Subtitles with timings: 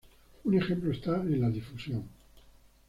[0.45, 2.09] Un ejemplo está en la difusión.